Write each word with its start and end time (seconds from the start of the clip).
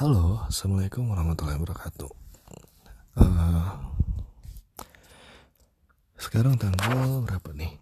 Halo, 0.00 0.48
Assalamualaikum 0.48 1.12
warahmatullahi 1.12 1.60
wabarakatuh. 1.60 2.08
Uh, 3.20 3.68
Sekarang 6.16 6.56
tanggal 6.56 7.20
berapa 7.20 7.52
nih? 7.52 7.76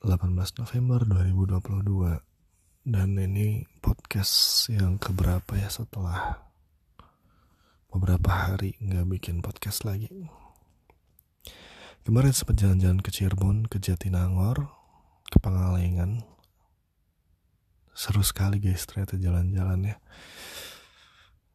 18 0.00 0.32
November 0.32 1.04
2022 1.04 2.88
Dan 2.88 3.20
ini 3.20 3.68
podcast 3.84 4.64
yang 4.72 4.96
keberapa 4.96 5.52
ya 5.52 5.68
setelah 5.68 6.40
Beberapa 7.92 8.48
hari 8.48 8.72
nggak 8.80 9.04
bikin 9.04 9.44
podcast 9.44 9.84
lagi. 9.84 10.08
Kemarin 12.08 12.32
sempat 12.32 12.56
jalan-jalan 12.56 13.04
ke 13.04 13.12
Cirebon, 13.12 13.68
ke 13.68 13.76
Jatinangor, 13.76 14.72
ke 15.28 15.36
Pangalengan. 15.36 16.24
Seru 17.92 18.24
sekali 18.24 18.56
guys 18.56 18.88
ternyata 18.88 19.20
jalan-jalan 19.20 19.92
ya 19.92 20.00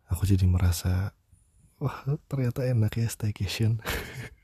aku 0.09 0.25
jadi 0.25 0.45
merasa 0.49 1.13
wah 1.79 2.03
ternyata 2.27 2.65
enak 2.65 2.99
ya 2.99 3.07
staycation. 3.07 3.79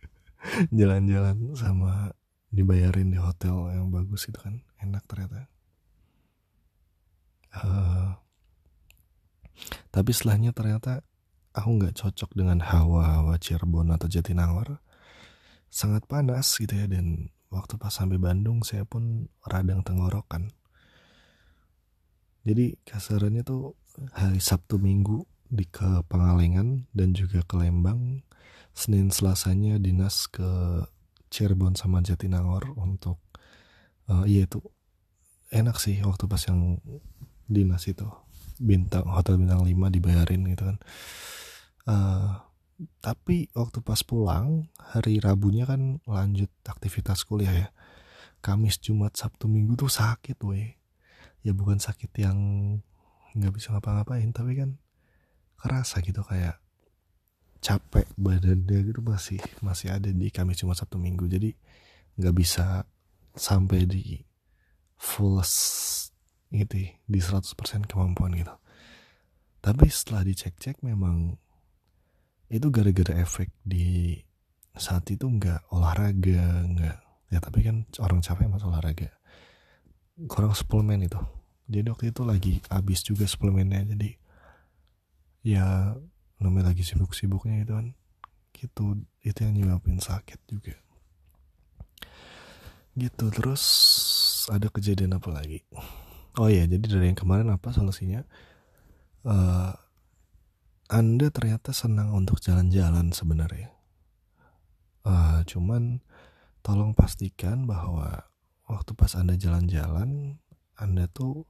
Jalan-jalan 0.77 1.57
sama 1.57 2.13
dibayarin 2.53 3.11
di 3.11 3.19
hotel 3.19 3.73
yang 3.75 3.91
bagus 3.91 4.29
itu 4.29 4.37
kan 4.37 4.61
enak 4.79 5.03
ternyata. 5.09 5.49
Uh, 7.55 8.15
tapi 9.91 10.11
setelahnya 10.11 10.51
ternyata 10.51 11.03
aku 11.55 11.69
nggak 11.79 11.95
cocok 11.95 12.35
dengan 12.35 12.59
hawa-hawa 12.63 13.35
Cirebon 13.41 13.91
atau 13.91 14.07
Jatinangor. 14.07 14.79
Sangat 15.67 16.07
panas 16.07 16.55
gitu 16.55 16.71
ya 16.71 16.87
dan 16.87 17.35
waktu 17.51 17.75
pas 17.75 17.91
sampai 17.91 18.15
Bandung 18.15 18.63
saya 18.63 18.87
pun 18.87 19.27
radang 19.43 19.83
tenggorokan. 19.83 20.51
Jadi 22.45 22.77
kasarannya 22.85 23.41
tuh 23.41 23.73
hari 24.13 24.37
Sabtu 24.37 24.77
Minggu 24.77 25.25
di 25.49 25.65
ke 25.69 26.03
Pangalengan 26.09 26.89
dan 26.91 27.13
juga 27.13 27.45
ke 27.45 27.55
Lembang. 27.59 28.25
Senin 28.75 29.07
Selasanya 29.07 29.79
dinas 29.79 30.27
ke 30.27 30.83
Cirebon 31.31 31.79
sama 31.79 32.03
Jatinangor 32.03 32.75
untuk 32.75 33.23
uh, 34.11 34.27
iya 34.27 34.45
itu 34.45 34.59
enak 35.53 35.79
sih 35.79 35.99
waktu 36.03 36.27
pas 36.27 36.43
yang 36.47 36.79
dinas 37.47 37.85
itu 37.87 38.05
bintang 38.59 39.05
hotel 39.07 39.39
bintang 39.39 39.63
5 39.63 39.95
dibayarin 39.95 40.47
gitu 40.47 40.63
kan 40.63 40.77
uh, 41.87 42.43
tapi 42.99 43.47
waktu 43.55 43.79
pas 43.79 44.03
pulang 44.03 44.67
hari 44.79 45.23
Rabunya 45.23 45.63
kan 45.63 46.03
lanjut 46.03 46.51
aktivitas 46.67 47.23
kuliah 47.23 47.55
ya 47.55 47.67
Kamis 48.43 48.77
Jumat 48.77 49.15
Sabtu 49.15 49.47
Minggu 49.47 49.79
tuh 49.79 49.91
sakit 49.91 50.37
weh 50.43 50.75
ya 51.41 51.55
bukan 51.55 51.79
sakit 51.79 52.11
yang 52.19 52.37
nggak 53.35 53.53
bisa 53.55 53.75
ngapa-ngapain 53.75 54.31
tapi 54.31 54.59
kan 54.59 54.79
kerasa 55.59 56.03
gitu 56.03 56.21
kayak 56.21 56.59
capek 57.65 58.05
badannya 58.13 58.93
gitu 58.93 59.01
masih 59.01 59.41
masih 59.65 59.89
ada 59.89 60.13
di 60.13 60.29
Kamis 60.29 60.61
cuma 60.61 60.77
Sabtu 60.77 61.01
Minggu. 61.01 61.25
Jadi 61.25 61.49
nggak 62.21 62.35
bisa 62.37 62.85
sampai 63.33 63.89
di 63.89 64.21
full 64.95 65.41
gitu 66.53 66.75
di 66.93 67.19
100% 67.19 67.89
kemampuan 67.89 68.37
gitu. 68.37 68.53
Tapi 69.59 69.89
setelah 69.89 70.21
dicek-cek 70.21 70.85
memang 70.85 71.41
itu 72.53 72.69
gara-gara 72.69 73.17
efek 73.17 73.49
di 73.65 74.21
saat 74.77 75.09
itu 75.09 75.25
nggak 75.25 75.73
olahraga 75.73 76.69
nggak 76.69 76.97
ya 77.33 77.39
tapi 77.41 77.65
kan 77.65 77.89
orang 77.97 78.21
capek 78.21 78.45
masuk 78.45 78.69
olahraga. 78.69 79.09
Kurang 80.29 80.53
suplemen 80.53 81.01
itu. 81.01 81.17
Jadi 81.65 81.87
waktu 81.89 82.05
itu 82.13 82.21
lagi 82.21 82.53
habis 82.69 83.01
juga 83.01 83.25
suplemennya 83.25 83.97
jadi 83.97 84.21
ya 85.45 85.93
namanya 86.41 86.73
lagi 86.73 86.81
sibuk-sibuknya 86.81 87.61
itu 87.61 87.73
kan. 87.77 87.87
Gitu 88.57 89.05
itu 89.21 89.39
yang 89.45 89.53
nyebabin 89.53 90.01
sakit 90.01 90.41
juga. 90.49 90.73
Gitu 92.97 93.25
terus 93.29 93.63
ada 94.49 94.65
kejadian 94.73 95.21
apa 95.21 95.29
lagi? 95.29 95.61
Oh 96.41 96.49
ya 96.49 96.65
jadi 96.65 96.81
dari 96.81 97.13
yang 97.13 97.19
kemarin 97.19 97.53
apa 97.53 97.69
solusinya? 97.69 98.25
Uh, 99.21 99.71
anda 100.89 101.29
ternyata 101.29 101.73
senang 101.73 102.13
untuk 102.13 102.41
jalan-jalan 102.41 103.13
sebenarnya. 103.13 103.73
Uh, 105.05 105.45
cuman 105.45 106.01
tolong 106.65 106.97
pastikan 106.97 107.69
bahwa 107.69 108.25
waktu 108.65 108.97
pas 108.97 109.13
anda 109.13 109.37
jalan-jalan 109.37 110.41
anda 110.77 111.05
tuh 111.09 111.45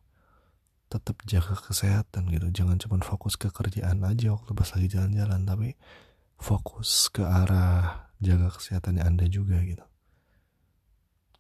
tetap 0.90 1.22
jaga 1.26 1.58
kesehatan 1.58 2.30
gitu. 2.30 2.48
Jangan 2.54 2.78
cuma 2.78 3.02
fokus 3.02 3.36
ke 3.36 3.50
kerjaan 3.50 4.06
aja 4.06 4.34
waktu 4.34 4.52
pas 4.54 4.70
lagi 4.74 4.88
jalan-jalan 4.92 5.42
tapi 5.44 5.70
fokus 6.38 7.10
ke 7.10 7.26
arah 7.26 8.12
jaga 8.22 8.54
kesehatannya 8.54 9.04
anda 9.04 9.26
juga 9.26 9.60
gitu. 9.66 9.86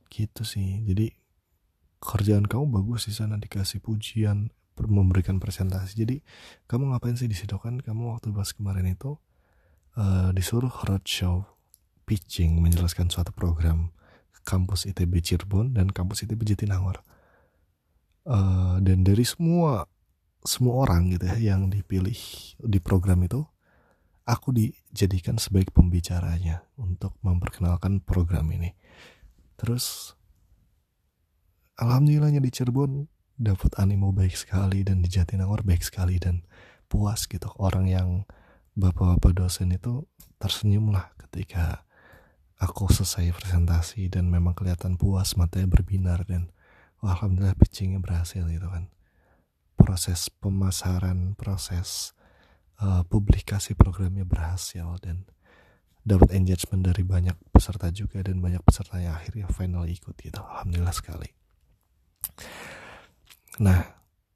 Gitu 0.10 0.42
sih. 0.44 0.84
Jadi 0.86 1.14
kerjaan 2.02 2.46
kamu 2.46 2.70
bagus 2.70 3.10
di 3.10 3.14
sana 3.16 3.38
dikasih 3.42 3.82
pujian 3.82 4.54
memberikan 4.76 5.40
presentasi. 5.40 5.96
Jadi 5.96 6.20
kamu 6.68 6.92
ngapain 6.92 7.16
sih 7.16 7.32
di 7.32 7.38
situ? 7.38 7.56
Kan 7.62 7.80
kamu 7.80 8.12
waktu 8.12 8.36
pas 8.36 8.52
kemarin 8.52 8.92
itu 8.92 9.16
uh, 9.96 10.30
disuruh 10.36 10.72
roadshow 10.72 11.48
pitching 12.06 12.62
menjelaskan 12.62 13.10
suatu 13.10 13.32
program 13.32 13.96
kampus 14.46 14.86
ITB 14.86 15.26
Cirebon 15.26 15.74
dan 15.74 15.90
kampus 15.90 16.28
ITB 16.28 16.46
Jatinangor 16.46 17.02
uh, 18.26 18.78
dan 18.82 19.06
dari 19.06 19.24
semua 19.26 19.86
semua 20.46 20.86
orang 20.86 21.10
gitu 21.10 21.26
ya 21.26 21.54
yang 21.54 21.74
dipilih 21.74 22.18
di 22.62 22.78
program 22.78 23.26
itu 23.26 23.42
aku 24.26 24.54
dijadikan 24.54 25.38
sebagai 25.42 25.74
pembicaranya 25.74 26.66
untuk 26.78 27.18
memperkenalkan 27.22 28.02
program 28.02 28.50
ini. 28.54 28.74
Terus 29.58 30.14
alhamdulillahnya 31.82 32.42
di 32.42 32.52
Cirebon 32.54 33.10
dapat 33.38 33.78
animo 33.82 34.14
baik 34.14 34.38
sekali 34.38 34.82
dan 34.82 35.02
di 35.02 35.10
Jatinangor 35.10 35.62
baik 35.66 35.86
sekali 35.86 36.18
dan 36.18 36.46
puas 36.90 37.26
gitu. 37.30 37.50
Orang 37.58 37.90
yang 37.90 38.26
bapak-bapak 38.76 39.34
dosen 39.34 39.74
itu 39.74 40.06
tersenyum 40.38 40.92
lah 40.92 41.10
ketika 41.26 41.86
aku 42.60 42.88
selesai 42.88 43.36
presentasi 43.36 44.08
dan 44.08 44.32
memang 44.32 44.56
kelihatan 44.56 44.96
puas 44.96 45.36
matanya 45.36 45.68
berbinar 45.68 46.24
dan 46.24 46.52
alhamdulillah 47.04 47.58
pitchingnya 47.58 48.00
berhasil 48.00 48.46
gitu 48.48 48.68
kan. 48.70 48.92
Proses 49.76 50.32
pemasaran 50.32 51.36
proses 51.36 52.16
uh, 52.80 53.04
publikasi 53.08 53.76
programnya 53.76 54.24
berhasil 54.24 55.00
dan 55.04 55.28
dapat 56.06 56.38
engagement 56.38 56.86
dari 56.86 57.02
banyak 57.02 57.34
peserta 57.50 57.90
juga 57.90 58.22
dan 58.22 58.38
banyak 58.38 58.62
peserta 58.62 59.02
yang 59.02 59.18
akhirnya 59.18 59.50
final 59.50 59.90
ikut 59.90 60.14
gitu. 60.22 60.38
Alhamdulillah 60.38 60.94
sekali. 60.94 61.30
Nah 63.62 63.82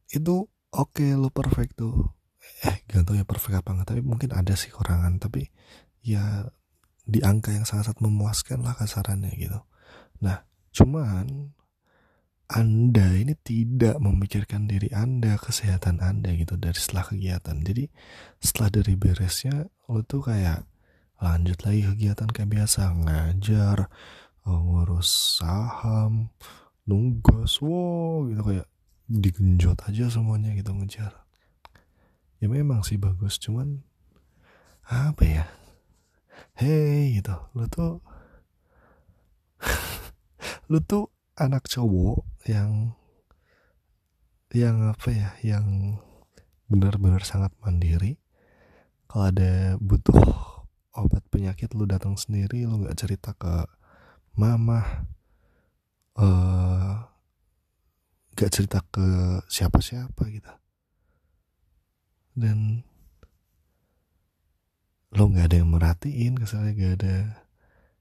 itu 0.10 0.50
oke 0.74 0.98
okay, 0.98 1.14
lo 1.14 1.30
perfect 1.30 1.78
tuh. 1.78 2.10
Eh 2.66 2.82
gak 2.90 3.06
tau 3.06 3.14
ya 3.14 3.24
perfect 3.24 3.62
apa 3.62 3.70
enggak 3.72 3.88
tapi 3.94 4.02
mungkin 4.02 4.34
ada 4.34 4.58
sih 4.58 4.74
kurangan 4.74 5.22
tapi 5.22 5.48
ya 6.02 6.50
di 7.06 7.22
angka 7.22 7.54
yang 7.54 7.70
sangat-sangat 7.70 8.02
memuaskan 8.02 8.66
lah 8.66 8.74
kasarannya 8.74 9.30
gitu. 9.38 9.62
Nah 10.26 10.42
cuman 10.74 11.54
anda 12.50 13.14
ini 13.14 13.38
tidak 13.46 14.02
memikirkan 14.02 14.66
diri 14.66 14.90
Anda, 14.90 15.38
kesehatan 15.38 16.02
Anda 16.02 16.34
gitu 16.34 16.58
dari 16.58 16.82
setelah 16.82 17.06
kegiatan. 17.06 17.62
Jadi 17.62 17.86
setelah 18.42 18.74
dari 18.74 18.98
beresnya 18.98 19.70
lo 19.86 20.02
tuh 20.02 20.26
kayak 20.26 20.66
lanjut 21.22 21.62
lagi 21.62 21.86
kegiatan 21.86 22.26
kayak 22.26 22.50
biasa 22.50 22.90
ngajar, 23.06 23.94
oh, 24.50 24.60
ngurus 24.66 25.38
saham, 25.38 26.34
nunggas, 26.90 27.62
wow 27.62 28.26
gitu 28.26 28.42
kayak 28.42 28.68
digenjot 29.06 29.78
aja 29.86 30.10
semuanya 30.10 30.50
gitu 30.58 30.74
ngejar. 30.74 31.22
Ya 32.42 32.50
memang 32.50 32.82
sih 32.82 32.98
bagus, 32.98 33.38
cuman 33.38 33.86
apa 34.90 35.22
ya? 35.22 35.46
Hey 36.58 37.14
gitu, 37.14 37.38
lo 37.54 37.70
tuh 37.70 38.02
lo 40.74 40.82
tuh 40.82 41.14
anak 41.38 41.70
cowok 41.70 42.26
yang 42.50 42.98
yang 44.50 44.90
apa 44.90 45.14
ya 45.14 45.30
yang 45.46 45.66
benar-benar 46.66 47.22
sangat 47.22 47.54
mandiri. 47.62 48.18
Kalau 49.06 49.30
ada 49.30 49.78
butuh 49.78 50.22
obat 50.98 51.22
penyakit 51.30 51.70
lu 51.78 51.86
datang 51.86 52.18
sendiri 52.18 52.66
lu 52.66 52.82
nggak 52.82 52.98
cerita 52.98 53.38
ke 53.38 53.66
mama 54.34 55.06
uh, 56.18 57.06
nggak 58.34 58.52
cerita 58.54 58.82
ke 58.90 59.06
siapa-siapa 59.46 60.22
gitu. 60.34 60.54
Dan 62.34 62.82
lo 65.14 65.26
nggak 65.30 65.46
ada 65.50 65.56
yang 65.62 65.70
merhatiin 65.70 66.38
kesannya 66.42 66.74
nggak 66.74 66.94
ada. 67.02 67.18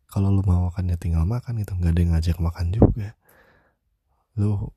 Kalau 0.08 0.32
lo 0.32 0.40
mau 0.40 0.72
makan 0.72 0.92
ya 0.92 0.96
tinggal 0.96 1.28
makan 1.28 1.60
itu 1.60 1.76
nggak 1.76 1.92
ada 1.92 2.00
yang 2.00 2.12
ngajak 2.16 2.38
makan 2.40 2.72
juga 2.72 3.12
lu 4.38 4.70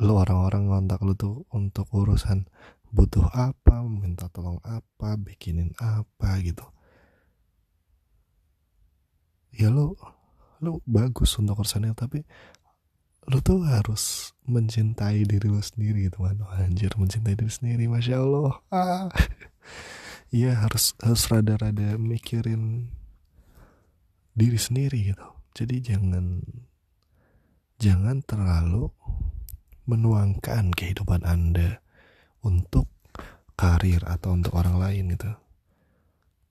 lu 0.00 0.12
orang-orang 0.16 0.66
ngontak 0.66 1.00
lu 1.06 1.14
tuh 1.14 1.46
untuk 1.54 1.86
urusan 1.94 2.50
butuh 2.90 3.30
apa 3.30 3.86
minta 3.86 4.26
tolong 4.34 4.58
apa 4.66 5.14
bikinin 5.14 5.70
apa 5.78 6.42
gitu. 6.42 6.66
Ya 9.54 9.70
lo 9.70 9.94
lo 10.60 10.82
bagus 10.84 11.38
untuk 11.38 11.62
personil 11.62 11.94
tapi 11.94 12.26
lo 13.30 13.38
tuh 13.38 13.62
harus 13.62 14.34
mencintai 14.48 15.22
diri 15.22 15.46
lo 15.46 15.62
sendiri 15.62 16.10
gitu 16.10 16.26
kan. 16.26 16.42
Anjir 16.58 16.90
mencintai 16.98 17.38
diri 17.38 17.52
sendiri 17.52 17.86
masya 17.86 18.18
allah. 18.18 18.58
Ah. 18.74 19.06
Iya 20.30 20.62
harus 20.62 20.94
harus 21.02 21.26
rada-rada 21.26 21.98
mikirin 21.98 22.86
diri 24.30 24.58
sendiri 24.62 25.10
gitu. 25.10 25.26
Jadi 25.58 25.90
jangan 25.90 26.38
jangan 27.80 28.20
terlalu 28.20 28.92
menuangkan 29.88 30.68
kehidupan 30.76 31.24
anda 31.24 31.80
untuk 32.44 32.92
karir 33.56 34.04
atau 34.04 34.36
untuk 34.36 34.52
orang 34.52 34.76
lain 34.76 35.16
gitu. 35.16 35.32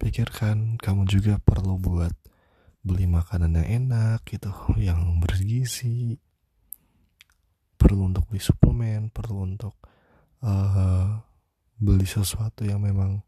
Pikirkan 0.01 0.81
kamu 0.81 1.05
juga 1.05 1.37
perlu 1.37 1.77
buat 1.77 2.11
beli 2.81 3.05
makanan 3.05 3.61
yang 3.61 3.69
enak 3.85 4.25
gitu 4.25 4.49
yang 4.81 5.21
bergizi. 5.21 6.17
Perlu 7.77 8.09
untuk 8.09 8.25
beli 8.25 8.41
suplemen 8.41 9.13
perlu 9.13 9.45
untuk 9.45 9.77
uh, 10.41 11.21
beli 11.77 12.09
sesuatu 12.09 12.65
yang 12.65 12.81
memang 12.81 13.21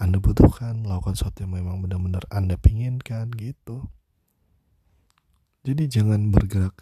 anda 0.00 0.18
butuhkan 0.18 0.88
lakukan 0.88 1.20
sesuatu 1.20 1.44
yang 1.44 1.52
memang 1.60 1.84
benar-benar 1.84 2.24
anda 2.32 2.56
pinginkan 2.56 3.28
gitu. 3.36 3.92
Jadi 5.62 5.86
jangan 5.86 6.34
bergerak 6.34 6.74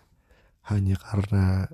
hanya 0.71 0.97
karena 0.97 1.67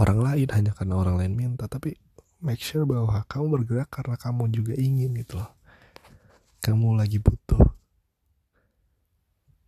orang 0.00 0.18
lain 0.24 0.48
hanya 0.52 0.72
karena 0.72 0.94
orang 0.96 1.16
lain 1.20 1.32
minta 1.36 1.68
tapi 1.68 1.94
make 2.42 2.58
sure 2.58 2.82
bahwa 2.82 3.22
kamu 3.30 3.60
bergerak 3.60 3.88
karena 3.88 4.18
kamu 4.18 4.50
juga 4.50 4.74
ingin 4.74 5.14
gitu 5.14 5.38
loh. 5.38 5.50
Kamu 6.58 6.98
lagi 6.98 7.22
butuh. 7.22 7.62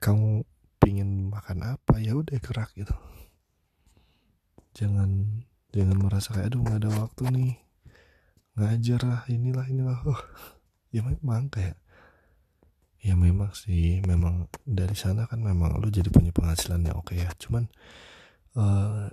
Kamu 0.03 0.43
pingin 0.83 1.33
makan 1.33 1.79
apa 1.79 2.03
ya 2.03 2.19
udah 2.19 2.37
gerak 2.43 2.75
gitu. 2.75 2.93
Jangan 4.75 5.41
jangan 5.71 5.97
merasa 5.97 6.35
kayak 6.35 6.51
aduh 6.53 6.61
nggak 6.67 6.79
ada 6.83 6.91
waktu 6.99 7.23
nih. 7.31 7.55
Ngajar 8.59 9.01
lah 9.07 9.23
inilah 9.31 9.67
inilah. 9.71 9.99
Oh 10.05 10.23
ya 10.95 11.03
memang 11.07 11.51
kayak 11.51 11.79
ya 13.05 13.15
memang 13.15 13.55
sih 13.55 14.01
memang 14.07 14.49
dari 14.67 14.95
sana 14.95 15.27
kan 15.29 15.43
memang 15.43 15.77
lu 15.77 15.91
jadi 15.91 16.11
punya 16.11 16.35
penghasilan 16.35 16.83
yang 16.91 16.99
oke 16.99 17.15
ya. 17.15 17.31
Cuman 17.39 17.71
uh, 18.59 19.11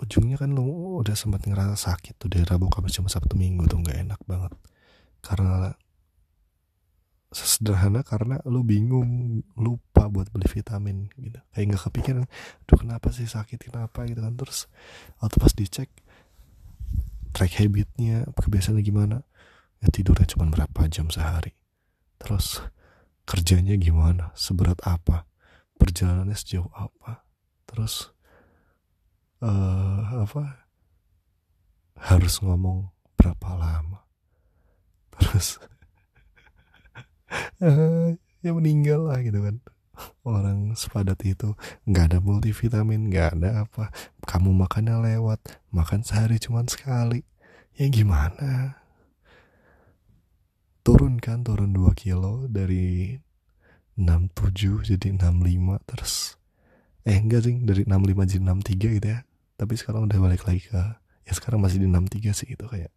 ujungnya 0.00 0.40
kan 0.40 0.50
lu 0.56 1.00
udah 1.04 1.12
sempat 1.12 1.44
ngerasa 1.44 1.76
sakit 1.76 2.16
tuh 2.16 2.32
dari 2.32 2.44
Rabu 2.48 2.72
Kamis 2.72 2.96
cuma 2.96 3.12
Sabtu 3.12 3.36
Minggu 3.36 3.68
tuh 3.68 3.84
nggak 3.84 3.98
enak 4.08 4.20
banget. 4.24 4.52
Karena 5.20 5.76
sesederhana 7.30 8.02
karena 8.02 8.42
lu 8.42 8.66
bingung 8.66 9.38
lupa 9.54 10.10
buat 10.10 10.32
beli 10.32 10.48
vitamin 10.50 11.06
gitu. 11.20 11.38
Kayak 11.54 11.64
nggak 11.76 11.82
kepikiran 11.86 12.24
aduh 12.66 12.78
kenapa 12.80 13.14
sih 13.14 13.28
sakit 13.28 13.70
kenapa? 13.70 14.08
gitu 14.08 14.24
kan. 14.24 14.34
Terus 14.34 14.66
atau 15.20 15.36
pas 15.36 15.52
dicek 15.52 15.92
track 17.30 17.60
habitnya 17.60 18.26
kebiasaannya 18.34 18.82
gimana? 18.82 19.22
Ya 19.80 19.88
tidurnya 19.92 20.26
cuma 20.32 20.48
berapa 20.48 20.88
jam 20.88 21.12
sehari. 21.12 21.54
Terus 22.20 22.64
kerjanya 23.28 23.76
gimana? 23.76 24.32
Seberat 24.34 24.80
apa? 24.84 25.28
Perjalanannya 25.76 26.36
sejauh 26.36 26.68
apa? 26.76 27.24
Terus 27.64 28.12
uh, 29.44 30.24
apa? 30.24 30.64
Harus 32.00 32.40
ngomong 32.40 32.88
berapa 33.16 33.50
lama? 33.56 34.04
Terus 35.16 35.60
uh, 37.60 38.16
ya 38.44 38.50
meninggal 38.56 39.10
lah 39.12 39.20
gitu 39.20 39.44
kan. 39.44 39.60
Orang 40.24 40.72
sepadat 40.80 41.20
itu 41.28 41.52
nggak 41.84 42.04
ada 42.08 42.18
multivitamin 42.24 43.12
nggak 43.12 43.28
ada 43.36 43.68
apa. 43.68 43.92
Kamu 44.24 44.56
makannya 44.56 44.96
lewat 44.96 45.60
makan 45.68 46.00
sehari 46.00 46.40
cuma 46.40 46.64
sekali. 46.64 47.20
Ya 47.76 47.88
gimana? 47.92 48.80
Turun 50.80 51.20
kan 51.20 51.44
turun 51.44 51.76
2 51.76 51.92
kilo 51.92 52.48
dari 52.48 53.20
67 54.00 54.96
jadi 54.96 55.08
65 55.12 55.76
terus 55.84 56.40
eh 57.04 57.20
enggak 57.20 57.44
sih 57.44 57.56
dari 57.60 57.84
65 57.84 58.32
jadi 58.32 58.40
63 58.40 58.96
gitu 58.96 59.08
ya 59.12 59.20
tapi 59.60 59.76
sekarang 59.76 60.08
udah 60.08 60.16
balik 60.16 60.48
lagi 60.48 60.64
ke 60.64 60.80
ya 61.28 61.32
sekarang 61.36 61.60
masih 61.60 61.84
di 61.84 61.88
63 61.92 62.32
sih 62.32 62.48
itu 62.48 62.64
kayak 62.64 62.88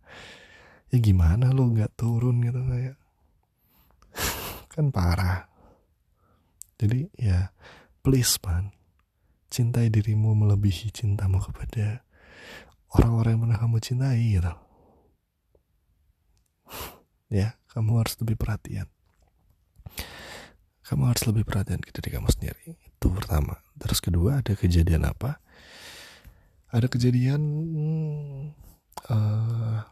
ya 0.87 0.97
gimana 1.03 1.51
lo 1.51 1.67
nggak 1.67 1.99
turun? 1.99 2.39
gitu 2.39 2.63
kayak. 2.63 2.95
Kan 4.71 4.95
parah. 4.95 5.51
Jadi 6.79 7.11
ya 7.19 7.51
please 7.99 8.39
man 8.47 8.71
cintai 9.51 9.91
dirimu 9.91 10.31
melebihi 10.33 10.95
cintamu 10.95 11.43
kepada 11.43 12.07
orang-orang 12.95 13.31
yang 13.35 13.41
pernah 13.43 13.59
kamu 13.59 13.77
cintai 13.83 14.39
gitu. 14.39 14.53
Ya 17.33 17.57
kamu 17.73 17.97
harus 17.97 18.13
lebih 18.21 18.37
perhatian. 18.37 18.85
Kamu 20.85 21.09
harus 21.09 21.25
lebih 21.25 21.43
perhatian 21.43 21.81
ke 21.81 21.89
diri 21.89 22.13
kamu 22.13 22.29
sendiri. 22.29 22.77
Itu 22.77 23.09
pertama. 23.09 23.57
Terus 23.73 23.97
kedua 23.97 24.45
ada 24.45 24.53
kejadian 24.53 25.09
apa 25.09 25.42
ada 26.73 26.89
kejadian 26.89 27.41
uh, 29.13 29.85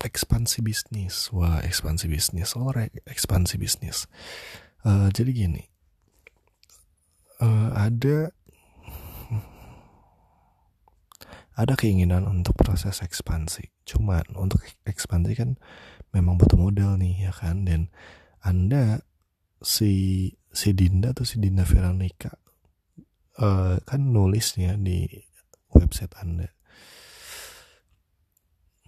ekspansi 0.00 0.64
bisnis. 0.64 1.28
Wah 1.30 1.60
ekspansi 1.60 2.08
bisnis. 2.08 2.56
Oh 2.56 2.72
ekspansi 3.04 3.60
bisnis. 3.60 4.08
Uh, 4.82 5.12
jadi 5.12 5.30
gini. 5.30 5.62
Uh, 7.42 7.68
ada 7.76 8.32
ada 11.52 11.74
keinginan 11.76 12.24
untuk 12.24 12.56
proses 12.56 13.04
ekspansi. 13.04 13.68
Cuman 13.84 14.24
untuk 14.40 14.64
ekspansi 14.88 15.32
kan 15.36 15.60
memang 16.16 16.40
butuh 16.40 16.56
modal 16.56 16.96
nih 16.96 17.28
ya 17.28 17.32
kan? 17.36 17.68
Dan 17.68 17.92
anda 18.40 19.04
si 19.60 20.32
si 20.48 20.72
Dinda 20.72 21.12
atau 21.12 21.28
si 21.28 21.38
Dinda 21.38 21.62
Veronica 21.68 22.32
uh, 23.38 23.78
kan 23.84 24.00
nulisnya 24.10 24.74
di 24.80 25.06
website 25.82 26.14
Anda. 26.22 26.48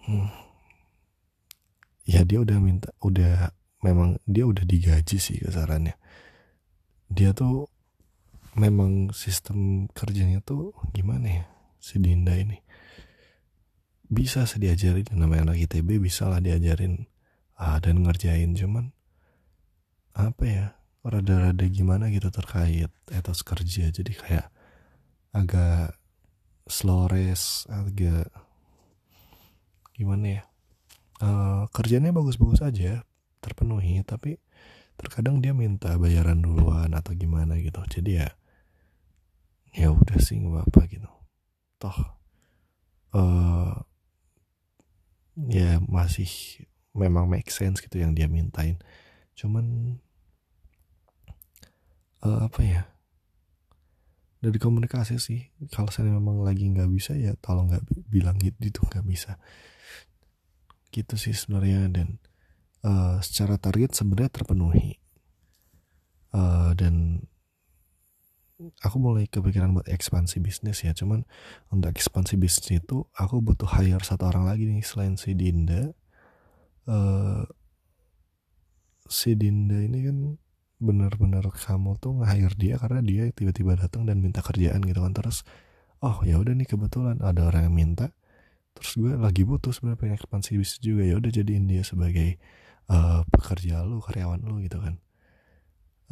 Hmm. 0.06 0.30
Ya 2.04 2.22
dia 2.22 2.38
udah 2.44 2.60
minta, 2.60 2.92
udah 3.00 3.50
memang 3.82 4.20
dia 4.28 4.46
udah 4.46 4.62
digaji 4.62 5.18
sih 5.18 5.40
kesarannya. 5.40 5.96
Dia 7.10 7.34
tuh 7.34 7.68
memang 8.54 9.10
sistem 9.10 9.90
kerjanya 9.90 10.38
tuh 10.44 10.76
gimana 10.94 11.42
ya 11.42 11.44
si 11.82 11.98
Dinda 11.98 12.38
ini. 12.38 12.60
Bisa 14.04 14.46
sih 14.46 14.60
diajarin 14.62 15.10
namanya 15.16 15.52
anak 15.52 15.64
ITB 15.66 15.98
bisa 15.98 16.28
lah 16.28 16.38
diajarin 16.38 17.08
ah, 17.58 17.80
dan 17.80 18.04
ngerjain 18.04 18.54
cuman 18.54 18.94
apa 20.14 20.44
ya 20.46 20.66
rada-rada 21.04 21.66
gimana 21.68 22.08
gitu 22.08 22.30
terkait 22.30 22.88
etos 23.10 23.44
kerja 23.44 23.90
jadi 23.90 24.12
kayak 24.14 24.46
agak 25.34 25.98
Slores 26.64 27.68
agak 27.68 28.32
gimana 29.94 30.40
ya? 30.40 30.42
Uh, 31.22 31.64
kerjanya 31.70 32.10
bagus-bagus 32.10 32.64
aja 32.64 33.06
terpenuhi 33.38 34.02
tapi 34.02 34.42
terkadang 34.98 35.38
dia 35.38 35.52
minta 35.54 35.94
bayaran 36.00 36.40
duluan 36.40 36.90
atau 36.96 37.12
gimana 37.12 37.60
gitu. 37.60 37.80
Jadi 37.86 38.24
ya 38.24 38.28
ya 39.74 39.90
udah 39.90 40.18
sih 40.22 40.40
nggak 40.40 40.70
apa 40.70 40.80
gitu. 40.88 41.10
Toh 41.78 41.98
uh, 43.14 43.74
ya 45.50 45.82
masih 45.84 46.30
memang 46.94 47.26
make 47.26 47.50
sense 47.50 47.82
gitu 47.82 47.98
yang 47.98 48.14
dia 48.14 48.30
mintain. 48.30 48.78
Cuman 49.34 49.98
uh, 52.22 52.46
apa 52.46 52.60
ya 52.62 52.82
dari 54.44 54.58
komunikasi 54.60 55.16
sih. 55.16 55.40
Kalau 55.72 55.88
saya 55.88 56.12
memang 56.12 56.44
lagi 56.44 56.68
nggak 56.68 56.90
bisa 56.92 57.16
ya 57.16 57.32
tolong 57.40 57.72
nggak 57.72 57.84
bilang 58.12 58.36
gitu 58.36 58.84
nggak 58.84 59.06
bisa. 59.08 59.40
Gitu 60.92 61.16
sih 61.16 61.32
sebenarnya. 61.32 61.88
Dan 61.88 62.20
uh, 62.84 63.18
secara 63.24 63.56
target 63.56 63.96
sebenarnya 63.96 64.30
terpenuhi. 64.30 65.00
Uh, 66.34 66.76
dan 66.76 67.24
aku 68.84 68.96
mulai 69.00 69.26
kepikiran 69.26 69.72
buat 69.72 69.88
ekspansi 69.88 70.44
bisnis 70.44 70.84
ya. 70.84 70.92
Cuman 70.92 71.24
untuk 71.72 71.90
ekspansi 71.96 72.36
bisnis 72.36 72.84
itu 72.84 73.08
aku 73.16 73.40
butuh 73.40 73.68
hire 73.80 74.04
satu 74.04 74.28
orang 74.28 74.44
lagi 74.44 74.68
nih 74.68 74.84
selain 74.84 75.16
si 75.16 75.32
Dinda. 75.32 75.96
Uh, 76.84 77.48
si 79.08 79.32
Dinda 79.32 79.80
ini 79.80 79.98
kan 80.04 80.18
benar-benar 80.84 81.48
kamu 81.48 81.96
tuh 81.96 82.20
nge-hire 82.20 82.56
dia 82.60 82.74
karena 82.76 83.00
dia 83.00 83.22
tiba-tiba 83.32 83.74
datang 83.80 84.04
dan 84.04 84.20
minta 84.20 84.44
kerjaan 84.44 84.84
gitu 84.84 85.00
kan. 85.00 85.12
Terus 85.16 85.42
oh 86.04 86.20
ya 86.28 86.36
udah 86.36 86.52
nih 86.52 86.68
kebetulan 86.68 87.18
ada 87.24 87.48
orang 87.48 87.72
yang 87.72 87.76
minta. 87.76 88.12
Terus 88.76 88.92
gue 89.00 89.12
lagi 89.16 89.42
butuh 89.48 89.72
sebenarnya 89.72 89.98
pengen 89.98 90.16
ekspansi 90.20 90.50
bisnis 90.60 90.80
juga. 90.84 91.02
Ya 91.08 91.16
udah 91.16 91.30
jadiin 91.32 91.64
dia 91.64 91.82
sebagai 91.86 92.36
uh, 92.92 93.24
pekerja 93.32 93.80
lu 93.86 94.04
karyawan 94.04 94.44
lu 94.44 94.60
gitu 94.60 94.78
kan. 94.82 95.00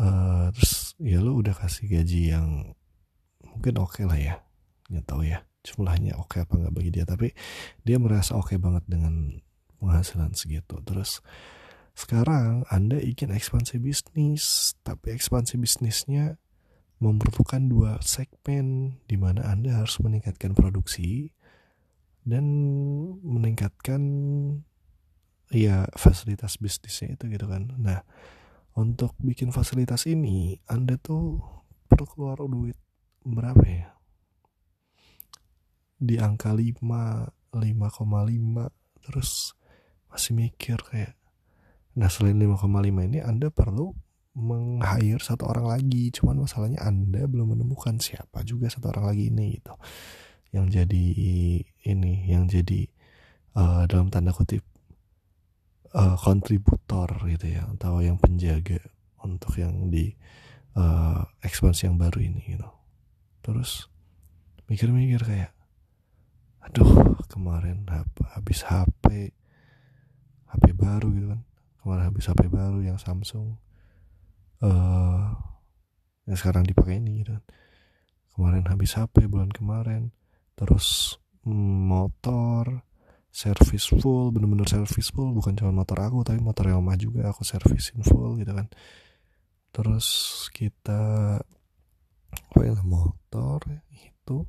Uh, 0.01 0.49
terus 0.57 0.97
ya 0.97 1.21
lu 1.21 1.37
udah 1.37 1.53
kasih 1.53 1.87
gaji 1.93 2.33
yang 2.33 2.73
mungkin 3.45 3.75
oke 3.77 4.01
okay 4.01 4.05
lah 4.09 4.19
ya. 4.19 4.35
Nggak 4.89 5.05
tahu 5.05 5.23
ya 5.29 5.45
jumlahnya 5.63 6.19
oke 6.19 6.41
okay 6.41 6.49
apa 6.49 6.55
nggak 6.57 6.75
bagi 6.75 6.91
dia. 6.91 7.05
Tapi 7.05 7.29
dia 7.85 8.01
merasa 8.01 8.39
oke 8.39 8.55
okay 8.55 8.59
banget 8.59 8.89
dengan 8.89 9.37
penghasilan 9.83 10.33
segitu. 10.33 10.81
Terus 10.87 11.21
sekarang 11.93 12.65
anda 12.73 12.97
ingin 12.97 13.37
ekspansi 13.37 13.77
bisnis 13.77 14.73
tapi 14.81 15.13
ekspansi 15.13 15.61
bisnisnya 15.61 16.41
memerlukan 17.03 17.67
dua 17.67 17.99
segmen 18.01 18.97
di 19.11 19.19
mana 19.19 19.45
anda 19.51 19.83
harus 19.83 19.99
meningkatkan 19.99 20.55
produksi 20.55 21.35
dan 22.23 22.47
meningkatkan 23.27 24.03
ya 25.51 25.91
fasilitas 25.99 26.57
bisnisnya 26.63 27.19
itu 27.19 27.29
gitu 27.29 27.47
kan. 27.51 27.75
Nah 27.77 28.07
untuk 28.73 29.13
bikin 29.21 29.53
fasilitas 29.53 30.09
ini 30.09 30.63
anda 30.71 30.97
tuh 30.97 31.43
perlu 31.91 32.07
keluar 32.09 32.39
duit 32.47 32.79
berapa 33.27 33.65
ya? 33.67 33.91
Di 35.99 36.23
angka 36.23 36.55
5 36.57 36.81
5,5 37.53 37.53
terus 39.03 39.59
masih 40.09 40.33
mikir 40.39 40.79
kayak 40.81 41.19
nah 41.93 42.09
selain 42.09 42.41
5,5 42.41 42.69
ini 43.09 43.19
anda 43.21 43.53
perlu 43.53 43.93
meng-hire 44.33 45.21
satu 45.21 45.49
orang 45.49 45.77
lagi. 45.77 46.09
Cuman 46.13 46.41
masalahnya 46.45 46.81
anda 46.81 47.25
belum 47.29 47.57
menemukan 47.57 48.01
siapa 48.01 48.45
juga 48.45 48.73
satu 48.73 48.93
orang 48.93 49.13
lagi 49.13 49.29
ini 49.29 49.61
gitu. 49.61 49.75
Yang 50.53 50.67
jadi 50.83 51.05
ini 51.89 52.13
yang 52.29 52.49
jadi 52.49 52.89
uh, 53.57 53.85
dalam 53.89 54.13
tanda 54.13 54.33
kutip 54.33 54.65
uh, 55.97 56.17
kontributor 56.21 57.09
gitu 57.29 57.47
ya 57.49 57.69
atau 57.77 58.01
yang 58.01 58.21
penjaga 58.21 58.81
untuk 59.25 59.57
yang 59.61 59.89
di 59.89 60.13
uh, 60.77 61.25
ekspansi 61.45 61.89
yang 61.89 61.97
baru 62.01 62.21
ini 62.21 62.41
gitu. 62.57 62.69
Terus 63.45 63.89
mikir-mikir 64.69 65.21
kayak 65.25 65.53
aduh 66.63 67.19
kemarin 67.27 67.83
habis 68.39 68.63
HP 68.63 69.35
HP 70.47 70.65
baru 70.79 71.11
gitu 71.11 71.27
kan 71.35 71.43
kemarin 71.83 72.09
habis 72.09 72.31
HP 72.31 72.47
baru 72.47 72.79
yang 72.81 72.97
Samsung. 72.97 73.59
Uh, 74.63 75.35
yang 76.31 76.39
sekarang 76.39 76.63
dipakai 76.63 77.03
ini 77.03 77.27
gitu 77.27 77.35
kan. 77.35 77.45
Kemarin 78.39 78.65
habis 78.71 78.95
HP 78.95 79.27
bulan 79.27 79.51
kemarin. 79.51 80.15
Terus 80.55 81.19
mm, 81.43 81.91
motor 81.91 82.87
servis 83.33 83.89
full 83.89 84.31
bener-bener 84.31 84.71
servis 84.71 85.11
full. 85.11 85.35
Bukan 85.35 85.59
cuma 85.59 85.75
motor 85.75 85.99
aku 85.99 86.23
tapi 86.23 86.39
motor 86.39 86.71
yang 86.71 86.81
mah 86.81 86.95
juga 86.95 87.35
aku 87.35 87.43
servisin 87.43 88.07
full 88.07 88.39
gitu 88.39 88.55
kan. 88.55 88.71
Terus 89.75 90.47
kita 90.55 91.37
apa 92.33 92.61
ya 92.65 92.79
motor 92.81 93.61
itu 93.93 94.47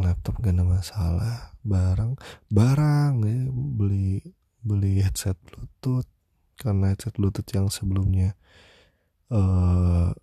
laptop 0.00 0.40
gak 0.40 0.56
ada 0.56 0.64
masalah 0.64 1.34
barang 1.60 2.16
barang 2.48 3.12
ya 3.20 3.40
beli 3.52 4.24
beli 4.62 5.02
headset 5.02 5.34
bluetooth 5.42 6.08
karena 6.58 6.94
headset 6.94 7.14
bluetooth 7.18 7.50
yang 7.50 7.66
sebelumnya 7.68 8.38
uh, 9.28 10.14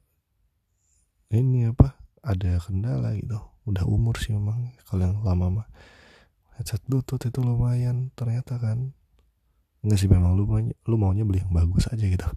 ini 1.30 1.70
apa 1.70 2.00
ada 2.24 2.58
kendala 2.64 3.14
gitu. 3.16 3.38
Udah 3.68 3.86
umur 3.86 4.18
sih 4.18 4.34
memang 4.34 4.74
kalau 4.88 5.06
yang 5.06 5.20
lama 5.22 5.62
mah. 5.62 5.68
Headset 6.58 6.84
bluetooth 6.88 7.24
itu 7.24 7.40
lumayan 7.40 8.12
ternyata 8.16 8.60
kan. 8.60 8.92
Enggak 9.80 10.00
sih 10.04 10.12
memang 10.12 10.36
lu 10.36 10.44
maunya, 10.44 10.76
lu 10.84 11.00
maunya 11.00 11.24
beli 11.24 11.40
yang 11.40 11.56
bagus 11.56 11.88
aja 11.88 12.04
gitu. 12.04 12.28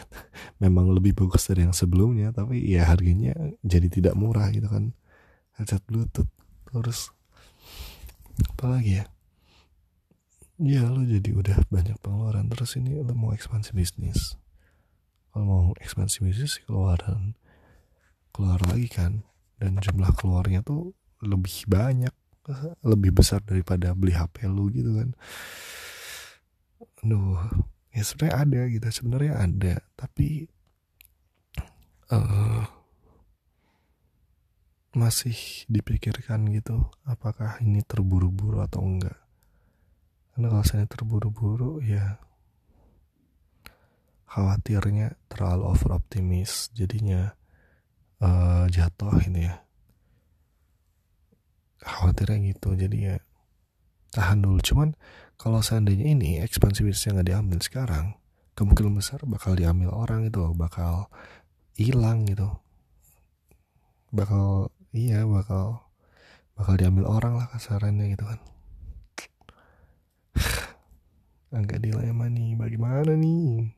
Memang 0.62 0.92
lebih 0.92 1.16
bagus 1.16 1.48
dari 1.48 1.64
yang 1.64 1.72
sebelumnya 1.72 2.36
tapi 2.36 2.60
ya 2.68 2.84
harganya 2.84 3.32
jadi 3.64 3.88
tidak 3.88 4.12
murah 4.12 4.52
gitu 4.52 4.68
kan. 4.68 4.92
Headset 5.56 5.80
bluetooth 5.88 6.28
terus 6.68 7.16
apa 8.52 8.76
lagi 8.76 9.00
ya 9.00 9.04
ya 10.62 10.86
lu 10.86 11.02
jadi 11.02 11.30
udah 11.34 11.58
banyak 11.68 11.98
pengeluaran. 11.98 12.46
Terus 12.50 12.78
ini 12.78 13.02
lu 13.02 13.14
mau 13.18 13.34
ekspansi 13.34 13.74
bisnis. 13.74 14.38
Kalau 15.34 15.44
mau 15.44 15.64
ekspansi 15.78 16.22
bisnis 16.22 16.62
keluaran 16.62 17.34
keluar 18.30 18.62
lagi 18.70 18.88
kan. 18.88 19.26
Dan 19.58 19.78
jumlah 19.78 20.14
keluarnya 20.18 20.62
tuh 20.62 20.94
lebih 21.22 21.70
banyak 21.70 22.14
lebih 22.82 23.14
besar 23.14 23.38
daripada 23.46 23.94
beli 23.94 24.14
HP 24.14 24.50
lu 24.50 24.66
gitu 24.74 24.98
kan. 24.98 25.10
Aduh, 27.02 27.38
ya 27.94 28.02
sebenarnya 28.02 28.36
ada 28.38 28.60
gitu 28.70 28.86
sebenarnya 28.90 29.32
ada. 29.38 29.74
Tapi 29.94 30.50
uh, 32.10 32.66
masih 34.92 35.64
dipikirkan 35.72 36.44
gitu 36.52 36.84
apakah 37.08 37.56
ini 37.64 37.80
terburu-buru 37.80 38.60
atau 38.60 38.84
enggak 38.84 39.16
karena 40.32 40.46
kalau 40.48 40.64
saya 40.64 40.84
terburu-buru 40.88 41.84
ya 41.84 42.16
khawatirnya 44.32 45.12
terlalu 45.28 45.68
over 45.68 46.00
optimis 46.00 46.72
jadinya 46.72 47.36
uh, 48.24 48.64
jatuh 48.72 49.12
ini 49.28 49.52
ya. 49.52 49.60
Khawatirnya 51.84 52.56
gitu 52.56 52.72
jadi 52.72 52.96
ya 52.96 53.16
tahan 54.16 54.40
dulu. 54.40 54.64
Cuman 54.64 54.96
kalau 55.36 55.60
seandainya 55.60 56.16
ini 56.16 56.40
ekspansi 56.40 56.80
bisnisnya 56.80 57.20
nggak 57.20 57.28
diambil 57.28 57.58
sekarang 57.60 58.06
kemungkinan 58.56 58.96
besar 58.96 59.20
bakal 59.28 59.52
diambil 59.52 59.92
orang 59.92 60.32
itu 60.32 60.40
bakal 60.56 61.12
hilang 61.76 62.24
gitu. 62.24 62.48
Bakal 64.16 64.72
iya 64.96 65.28
bakal 65.28 65.92
bakal 66.56 66.74
diambil 66.80 67.04
orang 67.04 67.36
lah 67.36 67.52
kasarannya 67.52 68.16
gitu 68.16 68.24
kan 68.24 68.40
agak 71.52 71.84
dilema 71.84 72.26
nih 72.32 72.56
bagaimana 72.56 73.12
nih? 73.12 73.68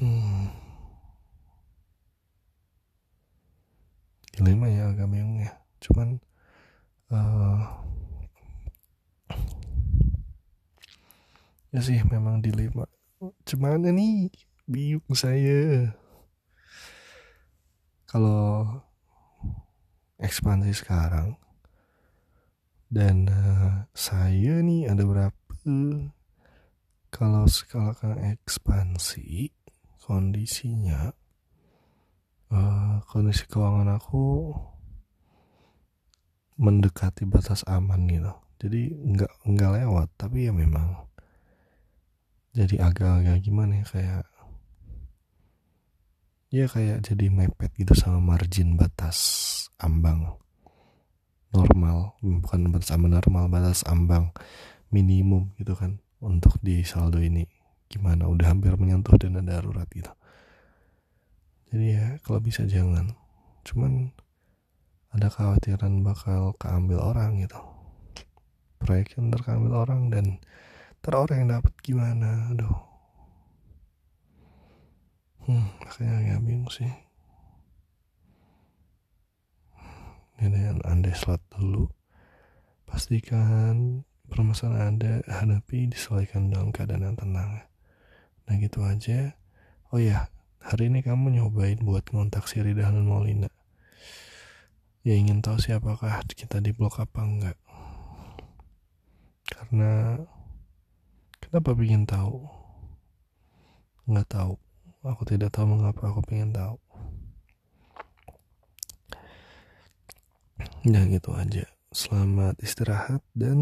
Hmm. 0.00 0.48
dilema 4.40 4.72
ya 4.72 4.88
agak 4.88 5.04
bingung 5.12 5.44
ya. 5.44 5.52
Cuman 5.84 6.16
uh, 7.12 7.60
ya 11.76 11.80
sih 11.84 12.00
memang 12.08 12.40
dilema. 12.40 12.88
Cuman 13.44 13.84
nih 13.84 14.32
bingung 14.64 15.12
saya. 15.12 15.92
Kalau 18.08 18.64
ekspansi 20.16 20.72
sekarang 20.72 21.36
dan 22.90 23.28
uh, 23.30 23.86
saya 23.94 24.64
nih 24.64 24.90
ada 24.90 25.04
berapa 25.06 25.39
kalau 27.10 27.44
sekarang 27.44 28.38
ekspansi 28.38 29.52
kondisinya 30.00 31.12
uh, 32.50 33.02
kondisi 33.06 33.44
keuangan 33.46 33.98
aku 33.98 34.54
mendekati 36.60 37.24
batas 37.24 37.64
aman 37.64 38.04
gitu. 38.08 38.32
Jadi 38.60 38.92
nggak 38.92 39.32
nggak 39.48 39.70
lewat 39.80 40.08
tapi 40.20 40.48
ya 40.48 40.52
memang 40.52 41.08
jadi 42.52 42.90
agak-agak 42.90 43.40
gimana 43.40 43.80
ya 43.80 43.86
kayak 43.86 44.24
ya 46.50 46.66
kayak 46.66 46.98
jadi 47.06 47.30
mepet 47.30 47.70
gitu 47.78 47.94
sama 47.96 48.20
margin 48.20 48.74
batas 48.76 49.18
ambang. 49.80 50.36
Normal 51.50 52.14
bukan 52.22 52.70
batas 52.70 52.90
ambang 52.94 53.18
normal 53.18 53.50
batas 53.50 53.82
ambang 53.88 54.30
minimum 54.90 55.54
gitu 55.56 55.78
kan 55.78 56.02
untuk 56.20 56.58
di 56.60 56.82
saldo 56.82 57.22
ini. 57.22 57.46
Gimana? 57.90 58.30
Udah 58.30 58.54
hampir 58.54 58.74
menyentuh 58.78 59.18
dana 59.18 59.42
darurat 59.42 59.86
gitu. 59.90 60.10
Jadi 61.70 61.86
ya 61.94 62.06
kalau 62.22 62.42
bisa 62.42 62.66
jangan. 62.66 63.14
Cuman 63.66 64.10
ada 65.10 65.26
kekhawatiran 65.26 66.02
bakal 66.06 66.54
keambil 66.58 67.02
orang 67.02 67.42
gitu. 67.42 67.58
Proyek 68.78 69.18
yang 69.18 69.34
terkambil 69.34 69.74
orang 69.74 70.10
dan 70.10 70.26
ter 71.02 71.14
orang 71.14 71.46
yang 71.46 71.50
dapat 71.58 71.74
gimana? 71.82 72.50
Aduh. 72.54 72.78
Hmm 75.46 75.66
makanya 75.82 76.14
agak 76.22 76.40
bingung 76.46 76.70
sih. 76.70 76.90
Ini 80.40 80.78
anda 80.88 81.12
slot 81.12 81.42
dulu. 81.52 81.90
Pastikan 82.88 84.02
permasalahan 84.30 84.96
anda 84.96 85.12
hadapi 85.26 85.90
diselesaikan 85.90 86.54
dalam 86.54 86.70
keadaan 86.70 87.10
yang 87.10 87.18
tenang. 87.18 87.66
Nah 88.46 88.54
gitu 88.62 88.86
aja. 88.86 89.34
Oh 89.90 89.98
ya 89.98 90.30
hari 90.62 90.86
ini 90.86 91.02
kamu 91.02 91.34
nyobain 91.34 91.82
buat 91.82 92.06
ngontak 92.14 92.46
si 92.46 92.62
Rida 92.62 92.94
dan 92.94 93.04
Maulina 93.04 93.50
ya 95.00 95.16
ingin 95.16 95.40
tahu 95.40 95.56
siapakah 95.56 96.20
kita 96.28 96.60
di 96.60 96.76
blok 96.76 97.00
apa 97.00 97.20
enggak? 97.24 97.58
Karena 99.48 100.20
kenapa 101.40 101.72
ingin 101.80 102.04
tahu? 102.04 102.46
Nggak 104.06 104.28
tahu. 104.28 104.54
Aku 105.00 105.24
tidak 105.24 105.50
tahu 105.56 105.74
mengapa 105.74 106.12
aku 106.12 106.20
ingin 106.30 106.52
tahu. 106.52 106.76
Ya 110.84 111.02
gitu 111.08 111.32
aja 111.34 111.79
selamat 111.90 112.54
istirahat 112.62 113.18
dan 113.34 113.58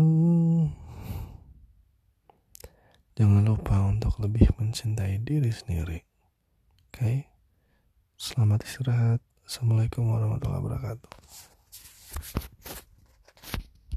jangan 3.16 3.40
lupa 3.40 3.88
untuk 3.88 4.20
lebih 4.20 4.52
mencintai 4.60 5.16
diri 5.24 5.48
sendiri. 5.48 6.04
Oke? 6.92 6.92
Okay? 6.92 7.16
selamat 8.20 8.68
istirahat. 8.68 9.24
Assalamualaikum 9.48 10.12
warahmatullahi 10.12 10.60
wabarakatuh 10.60 11.47